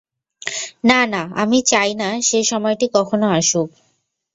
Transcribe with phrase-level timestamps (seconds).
[0.83, 3.69] না, না, আমি চাই না সে সময়টি কখনও আসুক।